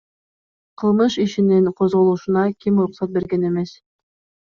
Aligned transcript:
Кылмыш 0.79 1.13
ишинин 1.23 1.65
козголушуна 1.77 2.43
ким 2.59 2.75
уруксат 2.79 3.09
берген 3.15 3.43
эмес? 3.49 3.71